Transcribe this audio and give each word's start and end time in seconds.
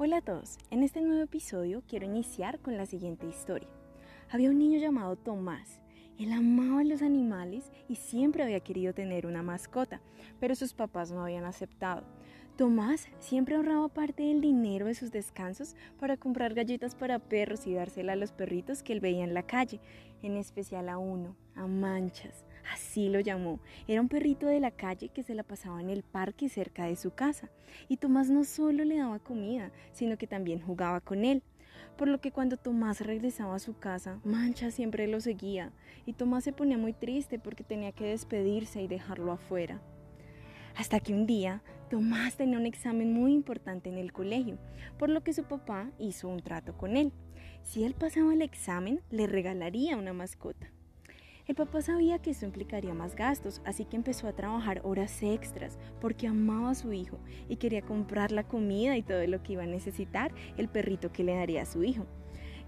Hola 0.00 0.18
a 0.18 0.20
todos, 0.20 0.58
en 0.70 0.84
este 0.84 1.00
nuevo 1.00 1.24
episodio 1.24 1.82
quiero 1.88 2.06
iniciar 2.06 2.60
con 2.60 2.76
la 2.76 2.86
siguiente 2.86 3.26
historia. 3.26 3.68
Había 4.30 4.48
un 4.48 4.56
niño 4.56 4.78
llamado 4.78 5.16
Tomás. 5.16 5.80
Él 6.20 6.30
amaba 6.30 6.84
los 6.84 7.02
animales 7.02 7.72
y 7.88 7.96
siempre 7.96 8.44
había 8.44 8.60
querido 8.60 8.94
tener 8.94 9.26
una 9.26 9.42
mascota, 9.42 10.00
pero 10.38 10.54
sus 10.54 10.72
papás 10.72 11.10
no 11.10 11.24
habían 11.24 11.44
aceptado. 11.44 12.04
Tomás 12.56 13.08
siempre 13.18 13.56
ahorraba 13.56 13.88
parte 13.88 14.22
del 14.22 14.40
dinero 14.40 14.86
de 14.86 14.94
sus 14.94 15.10
descansos 15.10 15.74
para 15.98 16.16
comprar 16.16 16.54
galletas 16.54 16.94
para 16.94 17.18
perros 17.18 17.66
y 17.66 17.74
dársela 17.74 18.12
a 18.12 18.16
los 18.16 18.30
perritos 18.30 18.84
que 18.84 18.92
él 18.92 19.00
veía 19.00 19.24
en 19.24 19.34
la 19.34 19.42
calle, 19.42 19.80
en 20.22 20.36
especial 20.36 20.90
a 20.90 20.98
uno, 20.98 21.34
a 21.56 21.66
Manchas. 21.66 22.44
Así 22.72 23.08
lo 23.08 23.20
llamó. 23.20 23.60
Era 23.86 24.00
un 24.00 24.08
perrito 24.08 24.46
de 24.46 24.60
la 24.60 24.70
calle 24.70 25.08
que 25.08 25.22
se 25.22 25.34
la 25.34 25.42
pasaba 25.42 25.80
en 25.80 25.90
el 25.90 26.02
parque 26.02 26.48
cerca 26.48 26.86
de 26.86 26.96
su 26.96 27.10
casa. 27.12 27.50
Y 27.88 27.96
Tomás 27.96 28.30
no 28.30 28.44
solo 28.44 28.84
le 28.84 28.98
daba 28.98 29.18
comida, 29.18 29.70
sino 29.92 30.18
que 30.18 30.26
también 30.26 30.60
jugaba 30.60 31.00
con 31.00 31.24
él. 31.24 31.42
Por 31.96 32.08
lo 32.08 32.20
que 32.20 32.30
cuando 32.30 32.56
Tomás 32.56 33.00
regresaba 33.00 33.56
a 33.56 33.60
su 33.60 33.78
casa, 33.78 34.20
Mancha 34.24 34.70
siempre 34.70 35.08
lo 35.08 35.20
seguía. 35.20 35.72
Y 36.06 36.12
Tomás 36.12 36.44
se 36.44 36.52
ponía 36.52 36.78
muy 36.78 36.92
triste 36.92 37.38
porque 37.38 37.64
tenía 37.64 37.92
que 37.92 38.06
despedirse 38.06 38.82
y 38.82 38.88
dejarlo 38.88 39.32
afuera. 39.32 39.80
Hasta 40.76 41.00
que 41.00 41.12
un 41.12 41.26
día 41.26 41.62
Tomás 41.90 42.36
tenía 42.36 42.58
un 42.58 42.66
examen 42.66 43.12
muy 43.12 43.32
importante 43.32 43.88
en 43.88 43.98
el 43.98 44.12
colegio, 44.12 44.58
por 44.98 45.08
lo 45.08 45.22
que 45.22 45.32
su 45.32 45.44
papá 45.44 45.90
hizo 45.98 46.28
un 46.28 46.40
trato 46.40 46.76
con 46.76 46.96
él. 46.96 47.12
Si 47.62 47.84
él 47.84 47.94
pasaba 47.94 48.32
el 48.32 48.42
examen, 48.42 49.00
le 49.10 49.26
regalaría 49.26 49.96
una 49.96 50.12
mascota. 50.12 50.70
El 51.48 51.54
papá 51.54 51.80
sabía 51.80 52.18
que 52.18 52.32
eso 52.32 52.44
implicaría 52.44 52.92
más 52.92 53.16
gastos, 53.16 53.62
así 53.64 53.86
que 53.86 53.96
empezó 53.96 54.28
a 54.28 54.34
trabajar 54.34 54.82
horas 54.84 55.22
extras 55.22 55.78
porque 55.98 56.26
amaba 56.26 56.72
a 56.72 56.74
su 56.74 56.92
hijo 56.92 57.18
y 57.48 57.56
quería 57.56 57.80
comprar 57.80 58.32
la 58.32 58.46
comida 58.46 58.98
y 58.98 59.02
todo 59.02 59.26
lo 59.26 59.42
que 59.42 59.54
iba 59.54 59.62
a 59.62 59.66
necesitar 59.66 60.30
el 60.58 60.68
perrito 60.68 61.10
que 61.10 61.24
le 61.24 61.34
daría 61.34 61.62
a 61.62 61.66
su 61.66 61.84
hijo. 61.84 62.04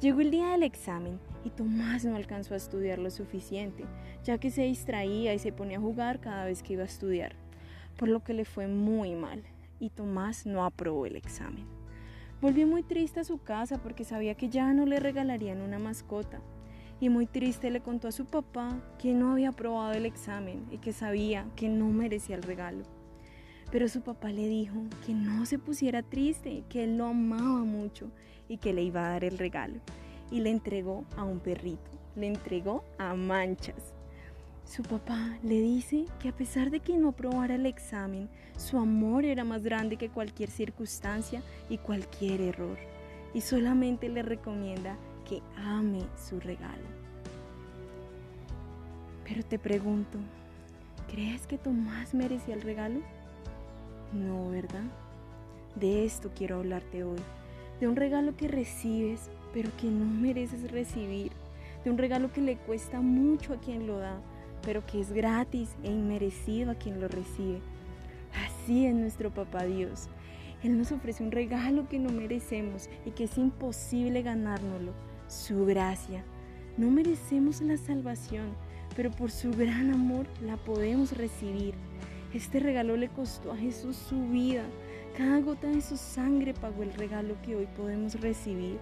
Llegó 0.00 0.20
el 0.20 0.30
día 0.30 0.50
del 0.50 0.62
examen 0.62 1.18
y 1.42 1.50
Tomás 1.50 2.04
no 2.04 2.14
alcanzó 2.14 2.54
a 2.54 2.56
estudiar 2.56 3.00
lo 3.00 3.10
suficiente, 3.10 3.84
ya 4.22 4.38
que 4.38 4.52
se 4.52 4.62
distraía 4.62 5.34
y 5.34 5.40
se 5.40 5.50
ponía 5.50 5.78
a 5.78 5.80
jugar 5.80 6.20
cada 6.20 6.44
vez 6.44 6.62
que 6.62 6.74
iba 6.74 6.84
a 6.84 6.86
estudiar, 6.86 7.34
por 7.96 8.08
lo 8.08 8.22
que 8.22 8.32
le 8.32 8.44
fue 8.44 8.68
muy 8.68 9.16
mal 9.16 9.42
y 9.80 9.90
Tomás 9.90 10.46
no 10.46 10.64
aprobó 10.64 11.04
el 11.04 11.16
examen. 11.16 11.66
Volvió 12.40 12.64
muy 12.68 12.84
triste 12.84 13.18
a 13.18 13.24
su 13.24 13.42
casa 13.42 13.82
porque 13.82 14.04
sabía 14.04 14.36
que 14.36 14.48
ya 14.48 14.72
no 14.72 14.86
le 14.86 15.00
regalarían 15.00 15.62
una 15.62 15.80
mascota 15.80 16.40
y 17.00 17.08
muy 17.08 17.26
triste 17.26 17.70
le 17.70 17.80
contó 17.80 18.08
a 18.08 18.12
su 18.12 18.26
papá 18.26 18.76
que 18.98 19.14
no 19.14 19.32
había 19.32 19.50
aprobado 19.50 19.92
el 19.92 20.06
examen 20.06 20.66
y 20.70 20.78
que 20.78 20.92
sabía 20.92 21.46
que 21.54 21.68
no 21.68 21.88
merecía 21.88 22.36
el 22.36 22.42
regalo. 22.42 22.84
Pero 23.70 23.88
su 23.88 24.00
papá 24.00 24.30
le 24.30 24.48
dijo 24.48 24.76
que 25.06 25.14
no 25.14 25.44
se 25.46 25.58
pusiera 25.58 26.02
triste, 26.02 26.64
que 26.68 26.84
él 26.84 26.96
lo 26.96 27.06
amaba 27.06 27.64
mucho 27.64 28.10
y 28.48 28.56
que 28.56 28.72
le 28.72 28.82
iba 28.82 29.06
a 29.06 29.10
dar 29.10 29.24
el 29.24 29.38
regalo. 29.38 29.80
Y 30.30 30.40
le 30.40 30.50
entregó 30.50 31.04
a 31.16 31.24
un 31.24 31.38
perrito, 31.38 31.90
le 32.16 32.26
entregó 32.26 32.84
a 32.98 33.14
manchas. 33.14 33.94
Su 34.64 34.82
papá 34.82 35.38
le 35.42 35.60
dice 35.60 36.06
que 36.20 36.28
a 36.28 36.36
pesar 36.36 36.70
de 36.70 36.80
que 36.80 36.96
no 36.98 37.08
aprobara 37.08 37.54
el 37.54 37.66
examen, 37.66 38.28
su 38.56 38.78
amor 38.78 39.24
era 39.24 39.44
más 39.44 39.62
grande 39.62 39.96
que 39.96 40.10
cualquier 40.10 40.50
circunstancia 40.50 41.42
y 41.70 41.78
cualquier 41.78 42.40
error. 42.40 42.78
Y 43.32 43.42
solamente 43.42 44.08
le 44.08 44.22
recomienda 44.22 44.98
que 45.28 45.42
ame 45.56 46.02
su 46.16 46.40
regalo. 46.40 46.88
Pero 49.24 49.42
te 49.44 49.58
pregunto, 49.58 50.18
¿crees 51.12 51.46
que 51.46 51.58
Tomás 51.58 52.14
merecía 52.14 52.54
el 52.54 52.62
regalo? 52.62 53.00
No, 54.12 54.50
¿verdad? 54.50 54.84
De 55.74 56.04
esto 56.04 56.30
quiero 56.34 56.56
hablarte 56.56 57.04
hoy, 57.04 57.18
de 57.78 57.88
un 57.88 57.96
regalo 57.96 58.36
que 58.36 58.48
recibes, 58.48 59.30
pero 59.52 59.70
que 59.76 59.88
no 59.88 60.06
mereces 60.06 60.70
recibir, 60.72 61.32
de 61.84 61.90
un 61.90 61.98
regalo 61.98 62.32
que 62.32 62.40
le 62.40 62.56
cuesta 62.56 63.00
mucho 63.00 63.52
a 63.52 63.58
quien 63.58 63.86
lo 63.86 63.98
da, 63.98 64.18
pero 64.62 64.84
que 64.86 65.00
es 65.00 65.12
gratis 65.12 65.76
e 65.82 65.90
inmerecido 65.90 66.70
a 66.70 66.74
quien 66.74 67.00
lo 67.00 67.08
recibe. 67.08 67.60
Así 68.46 68.86
es 68.86 68.94
nuestro 68.94 69.30
Papá 69.30 69.64
Dios. 69.64 70.08
Él 70.62 70.76
nos 70.76 70.90
ofrece 70.90 71.22
un 71.22 71.30
regalo 71.30 71.88
que 71.88 71.98
no 71.98 72.10
merecemos 72.10 72.88
y 73.04 73.10
que 73.10 73.24
es 73.24 73.38
imposible 73.38 74.22
ganárnoslo 74.22 74.92
su 75.28 75.66
gracia. 75.66 76.24
No 76.76 76.90
merecemos 76.90 77.60
la 77.60 77.76
salvación, 77.76 78.48
pero 78.96 79.10
por 79.10 79.30
su 79.30 79.50
gran 79.52 79.92
amor 79.92 80.26
la 80.44 80.56
podemos 80.56 81.16
recibir. 81.16 81.74
Este 82.34 82.60
regalo 82.60 82.96
le 82.96 83.08
costó 83.08 83.52
a 83.52 83.56
Jesús 83.56 83.96
su 83.96 84.20
vida. 84.28 84.64
Cada 85.16 85.40
gota 85.40 85.68
de 85.68 85.80
su 85.80 85.96
sangre 85.96 86.54
pagó 86.54 86.82
el 86.82 86.92
regalo 86.92 87.40
que 87.42 87.56
hoy 87.56 87.68
podemos 87.76 88.20
recibir. 88.20 88.78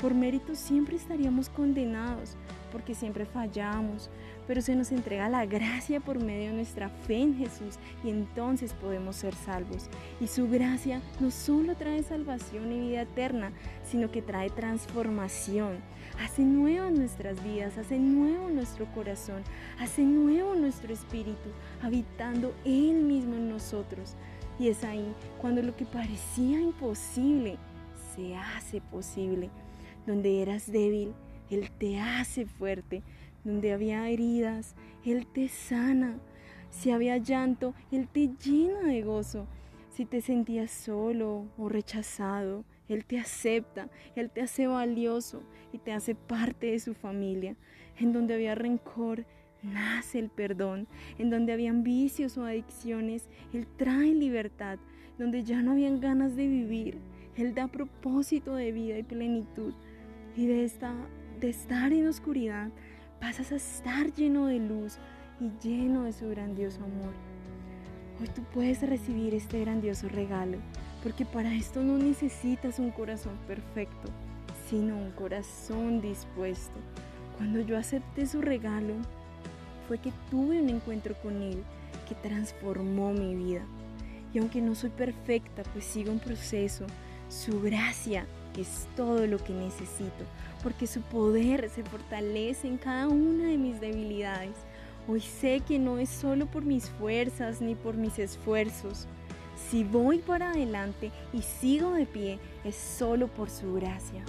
Por 0.00 0.14
mérito 0.14 0.54
siempre 0.54 0.96
estaríamos 0.96 1.48
condenados, 1.48 2.36
porque 2.72 2.94
siempre 2.94 3.26
fallamos, 3.26 4.10
pero 4.46 4.62
se 4.62 4.74
nos 4.74 4.90
entrega 4.90 5.28
la 5.28 5.46
gracia 5.46 6.00
por 6.00 6.18
medio 6.18 6.48
de 6.48 6.56
nuestra 6.56 6.88
fe 6.88 7.18
en 7.18 7.36
Jesús 7.36 7.78
y 8.02 8.10
entonces 8.10 8.72
podemos 8.72 9.16
ser 9.16 9.34
salvos. 9.34 9.88
Y 10.20 10.26
su 10.26 10.48
gracia 10.48 11.00
no 11.20 11.30
solo 11.30 11.76
trae 11.76 12.02
salvación 12.02 12.72
y 12.72 12.80
vida 12.80 13.02
eterna, 13.02 13.52
sino 13.84 14.10
que 14.10 14.22
trae 14.22 14.50
transformación. 14.50 15.76
Hace 16.20 16.42
nuevo 16.42 16.90
nuestras 16.90 17.42
vidas, 17.44 17.78
hace 17.78 17.98
nuevo 17.98 18.48
nuestro 18.48 18.86
corazón, 18.86 19.42
hace 19.78 20.02
nuevo 20.02 20.54
nuestro 20.54 20.92
espíritu, 20.92 21.50
habitando 21.82 22.54
Él 22.64 22.94
mismo 23.02 23.34
en 23.34 23.48
nosotros. 23.48 24.16
Y 24.58 24.68
es 24.68 24.84
ahí 24.84 25.14
cuando 25.40 25.62
lo 25.62 25.74
que 25.76 25.84
parecía 25.84 26.60
imposible 26.60 27.58
se 28.14 28.36
hace 28.36 28.80
posible. 28.80 29.50
Donde 30.06 30.42
eras 30.42 30.70
débil, 30.70 31.14
Él 31.52 31.70
te 31.70 32.00
hace 32.00 32.46
fuerte 32.46 33.02
donde 33.44 33.72
había 33.72 34.08
heridas, 34.08 34.74
Él 35.04 35.26
te 35.26 35.48
sana. 35.48 36.18
Si 36.70 36.90
había 36.90 37.18
llanto, 37.18 37.74
Él 37.90 38.08
te 38.08 38.30
llena 38.42 38.80
de 38.80 39.02
gozo. 39.02 39.46
Si 39.90 40.06
te 40.06 40.22
sentías 40.22 40.70
solo 40.70 41.46
o 41.58 41.68
rechazado, 41.68 42.64
Él 42.88 43.04
te 43.04 43.18
acepta, 43.18 43.90
Él 44.16 44.30
te 44.30 44.40
hace 44.40 44.66
valioso 44.66 45.42
y 45.72 45.78
te 45.78 45.92
hace 45.92 46.14
parte 46.14 46.68
de 46.68 46.80
su 46.80 46.94
familia. 46.94 47.54
En 47.98 48.14
donde 48.14 48.32
había 48.32 48.54
rencor, 48.54 49.26
nace 49.62 50.18
el 50.18 50.30
perdón. 50.30 50.88
En 51.18 51.28
donde 51.28 51.52
habían 51.52 51.82
vicios 51.82 52.38
o 52.38 52.46
adicciones, 52.46 53.28
Él 53.52 53.66
trae 53.76 54.14
libertad. 54.14 54.78
Donde 55.18 55.44
ya 55.44 55.60
no 55.60 55.72
habían 55.72 56.00
ganas 56.00 56.34
de 56.34 56.48
vivir, 56.48 56.96
Él 57.36 57.54
da 57.54 57.68
propósito 57.68 58.54
de 58.54 58.72
vida 58.72 58.96
y 58.96 59.02
plenitud. 59.02 59.74
Y 60.34 60.46
de, 60.46 60.64
esta, 60.64 60.94
de 61.42 61.50
estar 61.50 61.92
en 61.92 62.06
oscuridad, 62.06 62.70
pasas 63.20 63.50
a 63.50 63.56
estar 63.56 64.12
lleno 64.14 64.46
de 64.46 64.60
luz 64.60 64.98
y 65.40 65.50
lleno 65.60 66.04
de 66.04 66.12
su 66.12 66.28
grandioso 66.28 66.78
amor. 66.84 67.12
Hoy 68.20 68.28
tú 68.28 68.44
puedes 68.54 68.80
recibir 68.88 69.34
este 69.34 69.58
grandioso 69.58 70.08
regalo, 70.08 70.58
porque 71.02 71.24
para 71.24 71.52
esto 71.52 71.82
no 71.82 71.98
necesitas 71.98 72.78
un 72.78 72.92
corazón 72.92 73.36
perfecto, 73.48 74.08
sino 74.70 74.96
un 74.96 75.10
corazón 75.10 76.00
dispuesto. 76.00 76.78
Cuando 77.36 77.58
yo 77.58 77.76
acepté 77.76 78.24
su 78.28 78.40
regalo, 78.40 78.94
fue 79.88 79.98
que 79.98 80.12
tuve 80.30 80.62
un 80.62 80.68
encuentro 80.68 81.16
con 81.22 81.42
Él 81.42 81.64
que 82.08 82.14
transformó 82.14 83.12
mi 83.12 83.34
vida. 83.34 83.62
Y 84.32 84.38
aunque 84.38 84.60
no 84.60 84.76
soy 84.76 84.90
perfecta, 84.90 85.64
pues 85.72 85.84
sigo 85.86 86.12
un 86.12 86.20
proceso, 86.20 86.86
su 87.28 87.60
gracia 87.60 88.26
es 88.60 88.86
todo 88.94 89.26
lo 89.26 89.38
que 89.38 89.52
necesito, 89.52 90.24
porque 90.62 90.86
su 90.86 91.00
poder 91.00 91.70
se 91.70 91.82
fortalece 91.82 92.68
en 92.68 92.76
cada 92.76 93.08
una 93.08 93.48
de 93.48 93.56
mis 93.56 93.80
debilidades. 93.80 94.54
Hoy 95.08 95.20
sé 95.20 95.60
que 95.66 95.78
no 95.78 95.98
es 95.98 96.08
solo 96.08 96.46
por 96.46 96.64
mis 96.64 96.88
fuerzas 96.90 97.60
ni 97.60 97.74
por 97.74 97.96
mis 97.96 98.18
esfuerzos. 98.18 99.08
Si 99.70 99.82
voy 99.82 100.18
para 100.18 100.50
adelante 100.50 101.10
y 101.32 101.42
sigo 101.42 101.92
de 101.92 102.06
pie, 102.06 102.38
es 102.64 102.76
solo 102.76 103.26
por 103.28 103.50
su 103.50 103.74
gracia. 103.74 104.24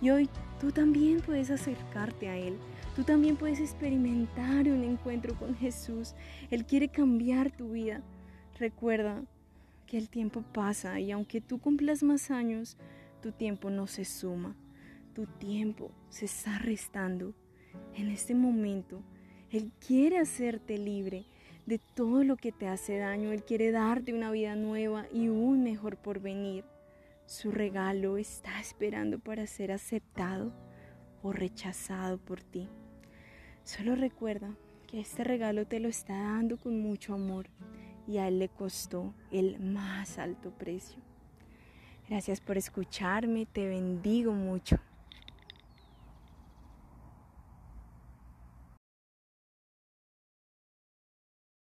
Y 0.00 0.10
hoy 0.10 0.28
tú 0.60 0.72
también 0.72 1.20
puedes 1.20 1.50
acercarte 1.50 2.28
a 2.28 2.36
Él. 2.36 2.56
Tú 2.96 3.04
también 3.04 3.36
puedes 3.36 3.60
experimentar 3.60 4.66
un 4.68 4.82
encuentro 4.82 5.34
con 5.34 5.54
Jesús. 5.54 6.14
Él 6.50 6.64
quiere 6.64 6.88
cambiar 6.88 7.50
tu 7.50 7.72
vida. 7.72 8.02
Recuerda 8.58 9.22
que 9.86 9.98
el 9.98 10.08
tiempo 10.08 10.42
pasa 10.52 10.98
y 10.98 11.12
aunque 11.12 11.40
tú 11.40 11.58
cumplas 11.58 12.02
más 12.02 12.30
años, 12.30 12.76
tu 13.26 13.32
tiempo 13.32 13.70
no 13.70 13.88
se 13.88 14.04
suma, 14.04 14.54
tu 15.12 15.26
tiempo 15.26 15.90
se 16.10 16.26
está 16.26 16.60
restando. 16.60 17.34
En 17.96 18.08
este 18.08 18.36
momento, 18.36 19.02
Él 19.50 19.72
quiere 19.84 20.20
hacerte 20.20 20.78
libre 20.78 21.26
de 21.66 21.80
todo 21.80 22.22
lo 22.22 22.36
que 22.36 22.52
te 22.52 22.68
hace 22.68 22.98
daño. 22.98 23.32
Él 23.32 23.42
quiere 23.42 23.72
darte 23.72 24.14
una 24.14 24.30
vida 24.30 24.54
nueva 24.54 25.08
y 25.12 25.26
un 25.26 25.64
mejor 25.64 25.96
porvenir. 25.96 26.64
Su 27.26 27.50
regalo 27.50 28.16
está 28.16 28.60
esperando 28.60 29.18
para 29.18 29.48
ser 29.48 29.72
aceptado 29.72 30.52
o 31.20 31.32
rechazado 31.32 32.18
por 32.18 32.44
ti. 32.44 32.68
Solo 33.64 33.96
recuerda 33.96 34.54
que 34.86 35.00
este 35.00 35.24
regalo 35.24 35.66
te 35.66 35.80
lo 35.80 35.88
está 35.88 36.14
dando 36.14 36.58
con 36.58 36.78
mucho 36.78 37.14
amor 37.14 37.48
y 38.06 38.18
a 38.18 38.28
Él 38.28 38.38
le 38.38 38.48
costó 38.50 39.14
el 39.32 39.58
más 39.58 40.16
alto 40.18 40.52
precio. 40.52 41.02
Gracias 42.08 42.40
por 42.40 42.56
escucharme, 42.56 43.46
te 43.46 43.66
bendigo 43.66 44.32
mucho. 44.32 44.78